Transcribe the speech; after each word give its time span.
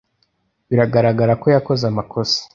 Biragaragara 0.69 1.33
ko 1.41 1.47
yakoze 1.55 1.83
amakosa 1.91 2.39